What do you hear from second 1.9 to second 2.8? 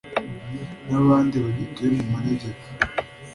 mu manegeka